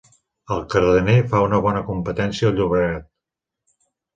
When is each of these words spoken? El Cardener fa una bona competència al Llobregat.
El 0.53 0.61
Cardener 0.73 1.17
fa 1.33 1.43
una 1.49 1.59
bona 1.67 1.83
competència 1.91 2.51
al 2.53 2.59
Llobregat. 2.61 3.07